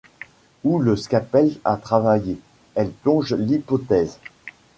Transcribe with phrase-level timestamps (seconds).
[0.63, 2.39] Où le scalpel a travaillé,
[2.73, 4.17] elle plonge l’hypothèse.